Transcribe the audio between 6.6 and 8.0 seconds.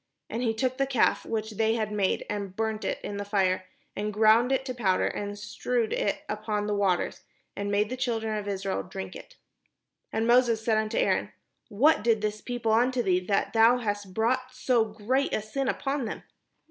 the water, and made the